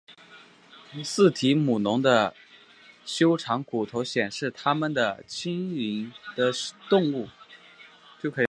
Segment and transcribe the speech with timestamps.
[1.03, 2.33] 似提姆龙的
[3.05, 6.51] 修长骨头显示它们的轻盈的
[6.89, 7.29] 动物。